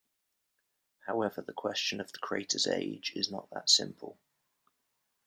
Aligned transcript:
However, 1.05 1.43
the 1.43 1.53
question 1.53 2.01
of 2.01 2.11
the 2.11 2.17
crater's 2.17 2.65
age 2.65 3.11
is 3.15 3.29
not 3.29 3.51
that 3.51 3.69
simple. 3.69 4.17